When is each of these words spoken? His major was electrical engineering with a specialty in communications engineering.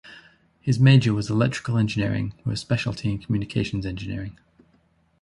His 0.61 0.79
major 0.79 1.13
was 1.13 1.29
electrical 1.29 1.77
engineering 1.77 2.33
with 2.43 2.55
a 2.55 2.57
specialty 2.57 3.11
in 3.11 3.19
communications 3.19 3.85
engineering. 3.85 4.35